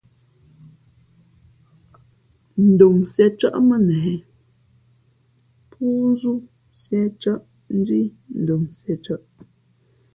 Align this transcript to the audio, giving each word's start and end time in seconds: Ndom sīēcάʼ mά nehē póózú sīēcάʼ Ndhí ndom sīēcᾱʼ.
Ndom 2.69 2.97
sīēcάʼ 3.11 3.57
mά 3.67 3.77
nehē 3.87 4.15
póózú 5.71 6.33
sīēcάʼ 6.83 7.39
Ndhí 7.77 8.01
ndom 8.41 8.61
sīēcᾱʼ. 8.77 9.21